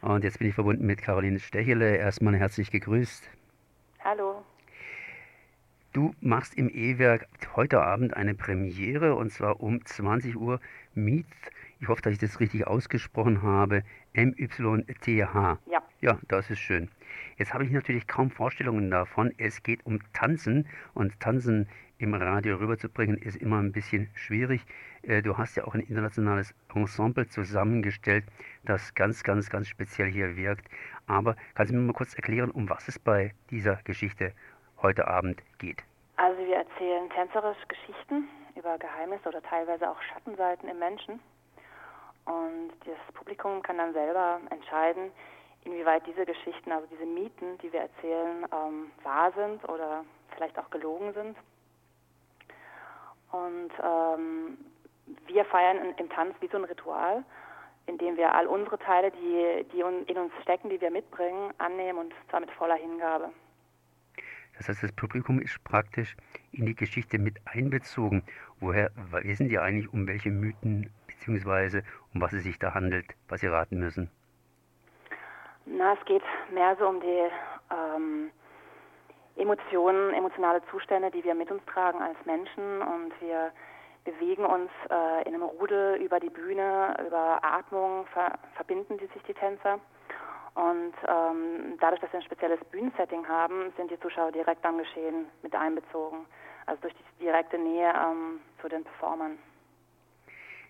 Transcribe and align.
Und 0.00 0.22
jetzt 0.22 0.38
bin 0.38 0.48
ich 0.48 0.54
verbunden 0.54 0.86
mit 0.86 1.02
Caroline 1.02 1.40
Stechele. 1.40 1.96
Erstmal 1.96 2.36
herzlich 2.36 2.70
gegrüßt. 2.70 3.28
Hallo. 4.04 4.44
Du 5.92 6.14
machst 6.20 6.54
im 6.54 6.68
E-Werk 6.68 7.26
heute 7.56 7.82
Abend 7.82 8.14
eine 8.14 8.34
Premiere 8.34 9.16
und 9.16 9.32
zwar 9.32 9.60
um 9.60 9.84
20 9.84 10.36
Uhr 10.36 10.60
Meet. 10.94 11.26
Ich 11.80 11.88
hoffe, 11.88 12.02
dass 12.02 12.12
ich 12.12 12.18
das 12.18 12.38
richtig 12.38 12.66
ausgesprochen 12.66 13.42
habe. 13.42 13.82
M-Y-T-H. 14.12 15.58
Ja. 15.66 15.82
Ja, 16.00 16.18
das 16.28 16.50
ist 16.50 16.60
schön. 16.60 16.88
Jetzt 17.36 17.52
habe 17.52 17.64
ich 17.64 17.70
natürlich 17.72 18.06
kaum 18.06 18.30
Vorstellungen 18.30 18.90
davon. 18.90 19.32
Es 19.38 19.64
geht 19.64 19.84
um 19.84 19.98
Tanzen 20.12 20.68
und 20.94 21.18
Tanzen 21.18 21.68
im 21.98 22.14
Radio 22.14 22.56
rüberzubringen 22.56 23.18
ist 23.18 23.36
immer 23.36 23.58
ein 23.58 23.72
bisschen 23.72 24.08
schwierig. 24.14 24.62
Äh, 25.02 25.20
du 25.22 25.36
hast 25.36 25.56
ja 25.56 25.64
auch 25.64 25.74
ein 25.74 25.80
internationales 25.80 26.54
Ensemble 26.74 27.26
zusammengestellt, 27.28 28.24
das 28.64 28.94
ganz, 28.94 29.24
ganz, 29.24 29.50
ganz 29.50 29.66
speziell 29.66 30.10
hier 30.10 30.36
wirkt. 30.36 30.66
Aber 31.06 31.34
kannst 31.54 31.72
du 31.72 31.76
mir 31.76 31.82
mal 31.82 31.92
kurz 31.92 32.14
erklären, 32.14 32.50
um 32.50 32.70
was 32.70 32.86
es 32.88 32.98
bei 32.98 33.34
dieser 33.50 33.76
Geschichte 33.84 34.32
heute 34.80 35.08
Abend 35.08 35.42
geht? 35.58 35.82
Also 36.16 36.38
wir 36.38 36.56
erzählen 36.56 37.10
tänzerisch 37.10 37.58
Geschichten 37.66 38.28
über 38.54 38.78
Geheimnisse 38.78 39.28
oder 39.28 39.42
teilweise 39.42 39.90
auch 39.90 40.00
Schattenseiten 40.02 40.68
im 40.68 40.78
Menschen. 40.78 41.20
Und 42.24 42.72
das 42.84 43.14
Publikum 43.14 43.62
kann 43.62 43.78
dann 43.78 43.92
selber 43.92 44.40
entscheiden, 44.50 45.10
inwieweit 45.64 46.06
diese 46.06 46.24
Geschichten, 46.24 46.70
also 46.70 46.86
diese 46.92 47.06
Mythen, 47.06 47.58
die 47.58 47.72
wir 47.72 47.80
erzählen, 47.80 48.46
ähm, 48.52 48.90
wahr 49.02 49.32
sind 49.32 49.68
oder 49.68 50.04
vielleicht 50.34 50.58
auch 50.58 50.70
gelogen 50.70 51.12
sind. 51.14 51.36
Und 53.32 53.70
ähm, 53.82 54.58
wir 55.26 55.44
feiern 55.44 55.94
im 55.96 56.08
Tanz 56.10 56.34
wie 56.40 56.48
so 56.48 56.58
ein 56.58 56.64
Ritual, 56.64 57.24
in 57.86 57.98
dem 57.98 58.16
wir 58.16 58.34
all 58.34 58.46
unsere 58.46 58.78
Teile, 58.78 59.10
die, 59.10 59.64
die 59.72 59.80
in 59.80 60.18
uns 60.18 60.32
stecken, 60.42 60.70
die 60.70 60.80
wir 60.80 60.90
mitbringen, 60.90 61.52
annehmen 61.58 61.98
und 61.98 62.14
zwar 62.30 62.40
mit 62.40 62.50
voller 62.52 62.76
Hingabe. 62.76 63.30
Das 64.56 64.68
heißt, 64.68 64.82
das 64.82 64.92
Publikum 64.92 65.40
ist 65.40 65.62
praktisch 65.62 66.16
in 66.50 66.66
die 66.66 66.74
Geschichte 66.74 67.18
mit 67.18 67.36
einbezogen. 67.44 68.24
Woher 68.58 68.90
wissen 69.22 69.48
die 69.48 69.58
eigentlich, 69.58 69.92
um 69.92 70.06
welche 70.08 70.30
Mythen 70.30 70.90
bzw. 71.06 71.82
um 72.12 72.20
was 72.20 72.32
es 72.32 72.42
sich 72.42 72.58
da 72.58 72.74
handelt, 72.74 73.14
was 73.28 73.40
sie 73.40 73.46
raten 73.46 73.78
müssen? 73.78 74.10
Na, 75.64 75.94
es 75.94 76.04
geht 76.06 76.22
mehr 76.52 76.76
so 76.76 76.88
um 76.88 77.00
die 77.00 77.28
ähm, 77.70 78.30
Emotionen, 79.38 80.12
emotionale 80.14 80.60
Zustände, 80.70 81.10
die 81.10 81.22
wir 81.22 81.34
mit 81.34 81.50
uns 81.50 81.64
tragen 81.66 82.02
als 82.02 82.16
Menschen 82.26 82.82
und 82.82 83.12
wir 83.20 83.52
bewegen 84.04 84.44
uns 84.44 84.70
äh, 84.90 85.28
in 85.28 85.34
einem 85.34 85.44
Rudel 85.44 86.00
über 86.02 86.18
die 86.18 86.30
Bühne, 86.30 86.96
über 87.06 87.38
Atmung 87.42 88.06
ver 88.06 88.38
verbinden 88.56 88.98
die 88.98 89.06
sich 89.06 89.22
die 89.24 89.34
Tänzer. 89.34 89.78
Und 90.54 90.94
ähm, 91.06 91.78
dadurch, 91.78 92.00
dass 92.00 92.12
wir 92.12 92.18
ein 92.18 92.24
spezielles 92.24 92.58
Bühnensetting 92.72 93.28
haben, 93.28 93.72
sind 93.76 93.90
die 93.90 94.00
Zuschauer 94.00 94.32
direkt 94.32 94.64
am 94.64 94.78
Geschehen 94.78 95.26
mit 95.42 95.54
einbezogen. 95.54 96.26
Also 96.66 96.82
durch 96.82 96.94
die 96.94 97.24
direkte 97.24 97.58
Nähe 97.58 97.92
ähm, 97.94 98.40
zu 98.60 98.68
den 98.68 98.82
Performern. 98.82 99.38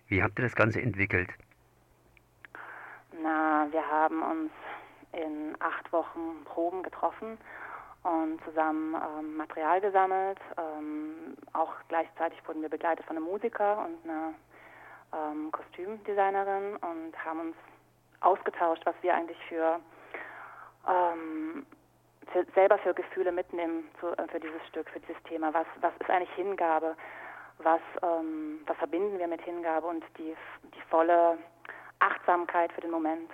Wie 0.07 0.21
habt 0.21 0.37
ihr 0.37 0.43
das 0.43 0.55
Ganze 0.55 0.81
entwickelt? 0.81 1.29
Na, 3.21 3.67
wir 3.71 3.85
haben 3.89 4.21
uns 4.21 4.51
in 5.13 5.55
acht 5.59 5.91
Wochen 5.91 6.43
Proben 6.45 6.83
getroffen 6.83 7.39
und 8.03 8.41
zusammen 8.45 8.95
ähm, 8.95 9.37
Material 9.37 9.81
gesammelt. 9.81 10.39
Ähm, 10.57 11.35
auch 11.53 11.73
gleichzeitig 11.87 12.39
wurden 12.47 12.61
wir 12.61 12.69
begleitet 12.69 13.05
von 13.05 13.17
einem 13.17 13.25
Musiker 13.25 13.85
und 13.85 14.09
einer 14.09 14.33
ähm, 15.13 15.51
Kostümdesignerin 15.51 16.77
und 16.77 17.25
haben 17.25 17.39
uns 17.39 17.55
ausgetauscht, 18.21 18.85
was 18.85 18.95
wir 19.01 19.13
eigentlich 19.13 19.37
für, 19.47 19.79
ähm, 20.87 21.65
für 22.31 22.45
selber 22.53 22.77
für 22.79 22.93
Gefühle 22.93 23.31
mitnehmen 23.31 23.83
zu, 23.99 24.07
äh, 24.17 24.27
für 24.27 24.39
dieses 24.39 24.65
Stück, 24.67 24.89
für 24.89 24.99
dieses 24.99 25.21
Thema. 25.23 25.53
Was, 25.53 25.67
was 25.81 25.93
ist 25.99 26.09
eigentlich 26.09 26.33
Hingabe? 26.35 26.95
Was, 27.59 27.81
ähm, 28.01 28.59
was 28.65 28.77
verbinden 28.77 29.19
wir 29.19 29.27
mit 29.27 29.41
Hingabe 29.41 29.87
und 29.87 30.03
die, 30.17 30.35
die 30.63 30.81
volle 30.89 31.37
Achtsamkeit 31.99 32.71
für 32.71 32.81
den 32.81 32.91
Moment? 32.91 33.29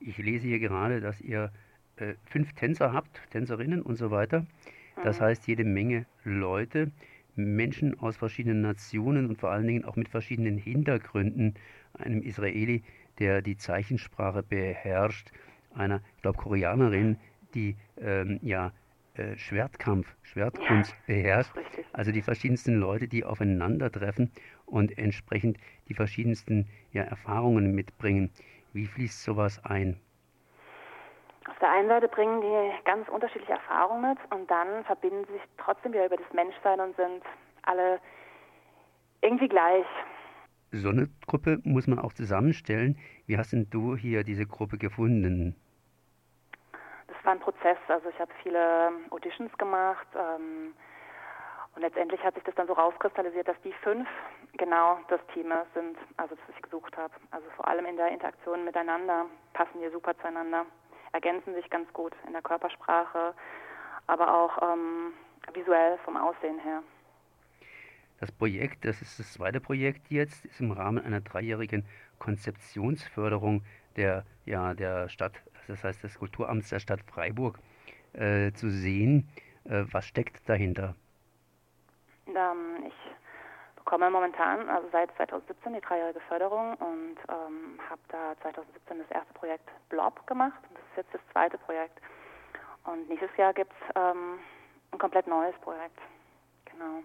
Ich 0.00 0.16
lese 0.18 0.46
hier 0.46 0.60
gerade, 0.60 1.00
dass 1.00 1.20
ihr 1.20 1.50
äh, 2.00 2.14
fünf 2.24 2.52
Tänzer 2.54 2.92
habt, 2.92 3.20
Tänzerinnen 3.30 3.82
und 3.82 3.96
so 3.96 4.10
weiter. 4.10 4.46
Das 5.04 5.20
mhm. 5.20 5.24
heißt, 5.24 5.46
jede 5.46 5.64
Menge 5.64 6.06
Leute, 6.24 6.90
Menschen 7.36 7.98
aus 8.00 8.16
verschiedenen 8.16 8.60
Nationen 8.60 9.26
und 9.26 9.38
vor 9.38 9.50
allen 9.50 9.66
Dingen 9.66 9.84
auch 9.84 9.96
mit 9.96 10.08
verschiedenen 10.08 10.58
Hintergründen. 10.58 11.54
Einem 11.94 12.22
Israeli, 12.22 12.82
der 13.18 13.42
die 13.42 13.56
Zeichensprache 13.56 14.42
beherrscht, 14.42 15.30
einer, 15.74 16.00
ich 16.16 16.22
glaube, 16.22 16.38
Koreanerin, 16.38 17.16
die 17.54 17.76
ähm, 18.00 18.40
ja 18.42 18.72
äh, 19.14 19.36
Schwertkampf, 19.36 20.16
Schwertkunst 20.22 20.92
ja, 20.92 20.96
beherrscht. 21.06 21.52
Also 21.92 22.12
die 22.12 22.22
verschiedensten 22.22 22.74
Leute, 22.76 23.08
die 23.08 23.24
aufeinandertreffen 23.24 24.30
und 24.66 24.96
entsprechend 24.98 25.58
die 25.88 25.94
verschiedensten 25.94 26.66
ja, 26.92 27.02
Erfahrungen 27.02 27.74
mitbringen. 27.74 28.30
Wie 28.72 28.86
fließt 28.86 29.22
sowas 29.22 29.64
ein? 29.64 29.96
Auf 31.48 31.58
der 31.60 31.70
einen 31.70 31.88
Seite 31.88 32.08
bringen 32.08 32.40
die 32.40 32.84
ganz 32.84 33.08
unterschiedliche 33.08 33.52
Erfahrungen 33.52 34.10
mit 34.10 34.18
und 34.32 34.50
dann 34.50 34.84
verbinden 34.84 35.24
sie 35.26 35.32
sich 35.32 35.42
trotzdem 35.56 35.92
wieder 35.92 36.06
über 36.06 36.16
das 36.16 36.32
Menschsein 36.32 36.80
und 36.80 36.94
sind 36.96 37.22
alle 37.62 38.00
irgendwie 39.22 39.48
gleich. 39.48 39.86
So 40.70 40.90
eine 40.90 41.08
Gruppe 41.26 41.60
muss 41.64 41.86
man 41.86 41.98
auch 41.98 42.12
zusammenstellen. 42.12 42.98
Wie 43.26 43.38
hast 43.38 43.52
denn 43.52 43.68
du 43.70 43.96
hier 43.96 44.24
diese 44.24 44.46
Gruppe 44.46 44.76
gefunden? 44.76 45.56
Das 47.06 47.16
war 47.24 47.32
ein 47.32 47.40
Prozess. 47.40 47.78
Also 47.88 48.10
ich 48.10 48.18
habe 48.20 48.30
viele 48.42 48.92
Auditions 49.10 49.56
gemacht 49.56 50.06
ähm, 50.14 50.74
und 51.74 51.80
letztendlich 51.80 52.22
hat 52.22 52.34
sich 52.34 52.44
das 52.44 52.54
dann 52.56 52.66
so 52.66 52.74
rauskristallisiert, 52.74 53.48
dass 53.48 53.60
die 53.62 53.72
fünf 53.82 54.06
genau 54.58 54.98
das 55.08 55.20
Team 55.32 55.50
sind, 55.72 55.96
also 56.18 56.34
das 56.34 56.54
ich 56.54 56.62
gesucht 56.62 56.94
habe. 56.98 57.14
Also 57.30 57.46
vor 57.56 57.66
allem 57.66 57.86
in 57.86 57.96
der 57.96 58.08
Interaktion 58.08 58.64
miteinander 58.66 59.24
passen 59.54 59.80
wir 59.80 59.90
super 59.90 60.14
zueinander 60.18 60.66
ergänzen 61.12 61.54
sich 61.54 61.68
ganz 61.70 61.92
gut 61.92 62.12
in 62.26 62.32
der 62.32 62.42
Körpersprache, 62.42 63.34
aber 64.06 64.34
auch 64.34 64.62
ähm, 64.62 65.12
visuell 65.54 65.98
vom 66.04 66.16
Aussehen 66.16 66.58
her. 66.58 66.82
Das 68.20 68.32
Projekt, 68.32 68.84
das 68.84 69.00
ist 69.00 69.18
das 69.18 69.32
zweite 69.32 69.60
Projekt 69.60 70.10
jetzt, 70.10 70.44
ist 70.44 70.60
im 70.60 70.72
Rahmen 70.72 71.04
einer 71.04 71.20
dreijährigen 71.20 71.84
Konzeptionsförderung 72.18 73.62
der, 73.96 74.24
ja, 74.44 74.74
der 74.74 75.08
Stadt, 75.08 75.34
das 75.68 75.84
heißt 75.84 76.02
des 76.02 76.18
Kulturamts 76.18 76.68
der 76.70 76.80
Stadt 76.80 77.00
Freiburg, 77.02 77.58
äh, 78.14 78.52
zu 78.52 78.70
sehen. 78.70 79.28
Äh, 79.64 79.84
was 79.92 80.06
steckt 80.06 80.48
dahinter? 80.48 80.94
Ähm, 82.26 82.84
ich 82.86 82.94
bekomme 83.88 84.10
momentan, 84.10 84.68
also 84.68 84.86
seit 84.92 85.10
2017, 85.16 85.72
die 85.72 85.80
dreijährige 85.80 86.20
Förderung 86.28 86.74
und 86.74 87.16
ähm, 87.30 87.80
habe 87.88 88.00
da 88.08 88.34
2017 88.42 88.98
das 88.98 89.10
erste 89.10 89.32
Projekt 89.32 89.66
Blob 89.88 90.26
gemacht 90.26 90.60
und 90.68 90.76
das 90.76 90.84
ist 90.90 90.96
jetzt 90.98 91.14
das 91.14 91.22
zweite 91.32 91.56
Projekt. 91.56 91.98
Und 92.84 93.08
nächstes 93.08 93.34
Jahr 93.38 93.54
gibt 93.54 93.72
es 93.72 93.94
ähm, 93.96 94.40
ein 94.92 94.98
komplett 94.98 95.26
neues 95.26 95.56
Projekt. 95.62 95.98
Genau. 96.66 97.00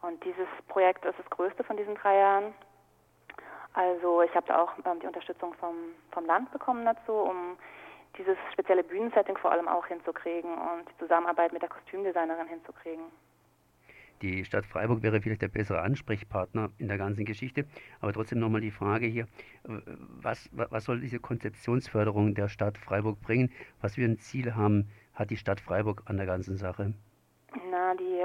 Und 0.00 0.24
dieses 0.24 0.48
Projekt 0.68 1.04
ist 1.04 1.18
das 1.18 1.28
größte 1.28 1.62
von 1.62 1.76
diesen 1.76 1.94
drei 1.96 2.16
Jahren. 2.16 2.54
Also 3.74 4.22
ich 4.22 4.34
habe 4.34 4.46
da 4.46 4.62
auch 4.62 4.72
ähm, 4.86 4.98
die 5.00 5.06
Unterstützung 5.06 5.52
vom, 5.60 5.76
vom 6.10 6.24
Land 6.24 6.50
bekommen 6.52 6.86
dazu, 6.86 7.12
um 7.12 7.58
dieses 8.16 8.38
spezielle 8.54 8.82
Bühnensetting 8.82 9.36
vor 9.36 9.52
allem 9.52 9.68
auch 9.68 9.86
hinzukriegen 9.88 10.54
und 10.54 10.88
die 10.88 10.98
Zusammenarbeit 11.00 11.52
mit 11.52 11.60
der 11.60 11.68
Kostümdesignerin 11.68 12.46
hinzukriegen. 12.46 13.04
Die 14.22 14.44
Stadt 14.44 14.64
Freiburg 14.64 15.02
wäre 15.02 15.20
vielleicht 15.20 15.42
der 15.42 15.48
bessere 15.48 15.80
Ansprechpartner 15.80 16.70
in 16.78 16.86
der 16.86 16.96
ganzen 16.96 17.24
Geschichte. 17.24 17.66
Aber 18.00 18.12
trotzdem 18.12 18.38
nochmal 18.38 18.60
die 18.60 18.70
Frage 18.70 19.06
hier, 19.06 19.26
was, 19.64 20.48
was 20.52 20.84
soll 20.84 21.00
diese 21.00 21.18
Konzeptionsförderung 21.18 22.34
der 22.34 22.48
Stadt 22.48 22.78
Freiburg 22.78 23.20
bringen? 23.20 23.50
Was 23.80 23.96
für 23.96 24.04
ein 24.04 24.18
Ziel 24.18 24.54
haben, 24.54 24.88
hat 25.14 25.30
die 25.30 25.36
Stadt 25.36 25.60
Freiburg 25.60 26.02
an 26.06 26.18
der 26.18 26.26
ganzen 26.26 26.56
Sache? 26.56 26.94
Na, 27.70 27.94
die 27.94 28.24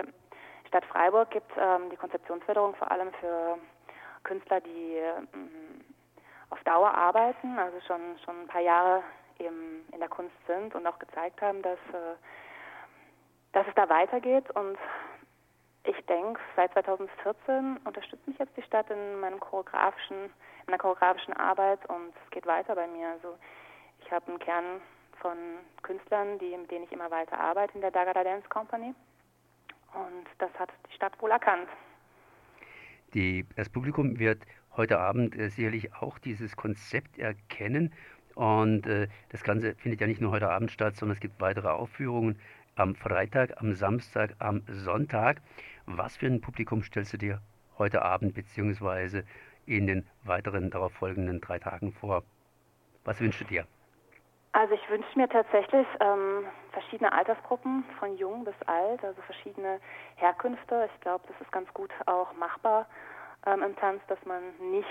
Stadt 0.68 0.86
Freiburg 0.86 1.32
gibt 1.32 1.52
ähm, 1.58 1.90
die 1.92 1.98
Konzeptionsförderung 1.98 2.76
vor 2.76 2.92
allem 2.92 3.12
für 3.20 3.58
Künstler, 4.24 4.62
die 4.62 4.98
ähm, 4.98 5.50
auf 6.52 6.64
Dauer 6.64 6.94
arbeiten, 6.94 7.58
also 7.58 7.80
schon, 7.88 8.02
schon 8.24 8.42
ein 8.42 8.48
paar 8.48 8.62
Jahre 8.62 9.02
eben 9.40 9.84
in 9.92 10.00
der 10.00 10.10
Kunst 10.10 10.36
sind 10.46 10.76
und 10.76 10.86
auch 10.86 11.00
gezeigt 11.00 11.42
haben, 11.42 11.62
dass, 11.64 11.80
äh, 11.92 12.16
dass 13.54 13.68
es 13.68 13.74
da 13.76 13.90
weitergeht 13.90 14.50
und 14.52 14.78
ich 15.88 16.06
denke, 16.06 16.40
seit 16.56 16.74
2014 16.74 17.78
unterstützt 17.86 18.28
mich 18.28 18.38
jetzt 18.38 18.56
die 18.58 18.62
Stadt 18.64 18.90
in 18.90 19.20
meinem 19.20 19.40
choreografischen, 19.40 20.26
in 20.26 20.66
meiner 20.68 20.78
choreografischen 20.78 21.34
Arbeit 21.34 21.80
und 21.90 22.14
es 22.26 22.32
geht 22.32 22.46
weiter 22.46 22.76
bei 22.76 22.88
mir. 22.88 23.10
Also 23.10 23.38
ich 24.04 24.12
habe 24.12 24.28
einen 24.28 24.40
Kern 24.40 24.82
von 25.22 25.38
Künstlern, 25.82 26.38
die, 26.40 26.56
mit 26.56 26.70
denen 26.70 26.84
ich 26.86 26.92
immer 26.92 27.10
weiter 27.10 27.40
arbeite 27.40 27.74
in 27.76 27.82
der 27.82 27.92
Dagada 27.92 28.24
Dance 28.24 28.48
Company. 28.50 28.94
Und 29.94 30.28
das 30.40 30.52
hat 30.60 30.70
die 30.90 30.96
Stadt 30.96 31.20
wohl 31.22 31.32
erkannt. 31.32 31.70
Die, 33.14 33.46
das 33.56 33.70
Publikum 33.70 34.20
wird 34.20 34.44
heute 34.76 35.00
Abend 35.00 35.36
äh, 35.36 35.50
sicherlich 35.50 35.94
auch 35.96 36.20
dieses 36.20 36.56
Konzept 36.56 37.18
erkennen 37.18 37.94
Und 38.36 38.86
äh, 38.86 39.08
das 39.30 39.44
Ganze 39.44 39.74
findet 39.76 40.02
ja 40.02 40.08
nicht 40.08 40.22
nur 40.22 40.32
heute 40.32 40.50
Abend 40.50 40.70
statt, 40.72 40.96
sondern 40.96 41.16
es 41.16 41.22
gibt 41.22 41.40
weitere 41.40 41.70
Aufführungen 41.70 42.38
am 42.76 42.94
Freitag, 42.94 43.60
am 43.60 43.74
Samstag, 43.74 44.36
am 44.40 44.62
Sonntag. 44.68 45.42
Was 45.90 46.18
für 46.18 46.26
ein 46.26 46.42
Publikum 46.42 46.84
stellst 46.84 47.14
du 47.14 47.18
dir 47.18 47.42
heute 47.78 48.02
Abend 48.02 48.34
bzw. 48.34 49.24
in 49.66 49.88
den 49.88 50.06
weiteren 50.26 50.70
darauf 50.70 50.92
folgenden 50.92 51.40
drei 51.40 51.60
Tagen 51.60 51.94
vor? 51.94 52.24
Was 53.06 53.22
wünschst 53.22 53.40
du 53.40 53.46
dir? 53.46 53.66
Also 54.52 54.74
ich 54.74 54.90
wünsche 54.90 55.18
mir 55.18 55.30
tatsächlich 55.30 55.88
ähm, 56.02 56.44
verschiedene 56.74 57.14
Altersgruppen, 57.14 57.86
von 58.00 58.18
jung 58.18 58.44
bis 58.44 58.56
alt, 58.66 59.02
also 59.02 59.22
verschiedene 59.22 59.80
Herkünfte. 60.16 60.90
Ich 60.94 61.02
glaube, 61.02 61.24
das 61.30 61.40
ist 61.40 61.54
ganz 61.54 61.74
gut 61.74 61.92
auch 62.06 62.34
machbar 62.34 62.86
ähm, 63.46 63.64
im 63.64 63.76
Tanz, 63.78 64.02
dass 64.08 64.20
man 64.26 64.44
nicht 64.72 64.90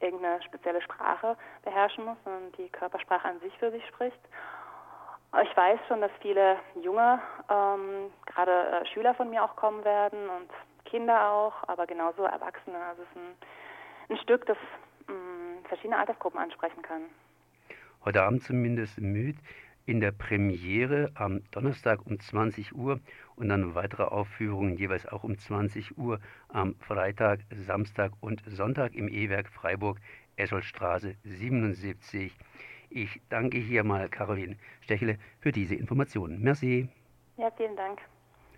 irgendeine 0.00 0.42
spezielle 0.42 0.82
Sprache 0.82 1.34
beherrschen 1.62 2.04
muss, 2.04 2.18
sondern 2.24 2.52
die 2.58 2.68
Körpersprache 2.68 3.26
an 3.26 3.40
sich 3.40 3.56
für 3.58 3.70
sich 3.70 3.86
spricht. 3.86 4.20
Ich 5.42 5.56
weiß 5.56 5.78
schon, 5.86 6.00
dass 6.00 6.10
viele 6.20 6.56
junge, 6.82 7.20
ähm, 7.48 8.10
gerade 8.26 8.50
äh, 8.50 8.86
Schüler 8.86 9.14
von 9.14 9.30
mir 9.30 9.44
auch 9.44 9.54
kommen 9.56 9.84
werden 9.84 10.28
und 10.28 10.50
Kinder 10.84 11.30
auch, 11.30 11.54
aber 11.68 11.86
genauso 11.86 12.24
Erwachsene. 12.24 12.78
Also 12.78 13.02
es 13.02 13.08
ist 13.08 13.16
ein, 13.16 14.16
ein 14.16 14.22
Stück, 14.22 14.44
das 14.46 14.58
mh, 15.06 15.14
mm, 15.14 15.64
verschiedene 15.66 15.98
Altersgruppen 15.98 16.40
ansprechen 16.40 16.82
kann 16.82 17.02
heute 18.04 18.22
Abend 18.22 18.42
zumindest 18.42 19.00
müde, 19.00 19.38
in 19.86 20.00
der 20.00 20.12
Premiere 20.12 21.10
am 21.14 21.42
Donnerstag 21.50 22.06
um 22.06 22.18
20 22.18 22.74
Uhr 22.74 23.00
und 23.34 23.48
dann 23.48 23.74
weitere 23.74 24.04
Aufführungen 24.04 24.76
jeweils 24.76 25.06
auch 25.06 25.24
um 25.24 25.36
20 25.36 25.98
Uhr 25.98 26.20
am 26.48 26.76
Freitag, 26.76 27.40
Samstag 27.50 28.12
und 28.20 28.42
Sonntag 28.46 28.94
im 28.94 29.08
E-Werk 29.08 29.48
Freiburg, 29.48 29.98
Escholstraße 30.36 31.16
77. 31.24 32.32
Ich 32.90 33.20
danke 33.28 33.58
hier 33.58 33.84
mal 33.84 34.08
Caroline 34.08 34.56
Stechele 34.80 35.16
für 35.38 35.52
diese 35.52 35.76
Informationen. 35.76 36.42
Merci. 36.42 36.88
Ja, 37.36 37.50
vielen 37.52 37.76
Dank. 37.76 38.00